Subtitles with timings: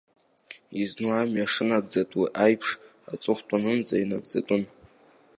[0.81, 2.69] Изну амҩа шынагӡатәу аиԥш,
[3.13, 4.63] аҵыхәтәанынӡа инагӡатәын.